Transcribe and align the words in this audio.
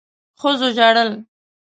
ښځو 0.41 0.67
ژړل 0.77 1.09